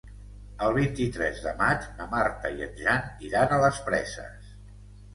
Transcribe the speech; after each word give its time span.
El 0.67 0.71
vint-i-tres 0.77 1.43
de 1.43 1.53
maig 1.61 1.87
na 2.01 2.09
Marta 2.15 2.53
i 2.57 2.67
en 2.71 2.75
Jan 2.83 3.25
iran 3.31 3.57
a 3.59 3.63
les 3.69 3.87
Preses. 3.93 4.55